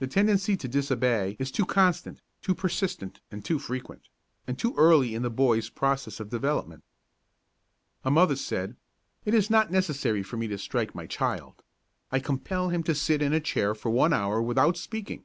[0.00, 4.02] The tendency to disobey is too constant, too persistent and too frequent,
[4.46, 6.84] and too early in the boy's process of development.
[8.04, 8.76] A mother said:
[9.24, 11.62] "It is not necessary for me to strike my child.
[12.12, 15.24] I compel him to sit in a chair for one hour without speaking.